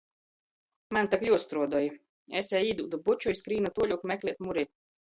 Maņ 0.97 1.09
tok 1.11 1.25
juostruodoj! 1.27 1.91
es 2.43 2.53
jai 2.57 2.65
īdūdu 2.73 3.05
buču 3.07 3.37
i 3.37 3.41
skrīnu 3.45 3.77
tuoļuok 3.79 4.13
meklēt 4.15 4.47
Muri. 4.49 4.69